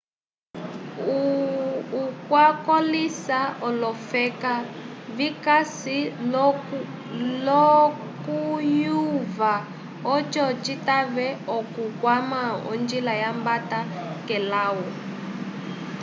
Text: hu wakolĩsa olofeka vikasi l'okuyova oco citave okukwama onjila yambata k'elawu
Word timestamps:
hu 1.01 1.15
wakolĩsa 2.31 3.39
olofeka 3.67 4.53
vikasi 5.17 5.97
l'okuyova 7.45 9.53
oco 10.13 10.45
citave 10.65 11.27
okukwama 11.57 12.41
onjila 12.71 13.13
yambata 13.23 13.79
k'elawu 14.25 14.85